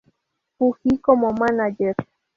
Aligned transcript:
Fuji 0.57 0.97
como 0.97 1.29
Manager. 1.31 1.95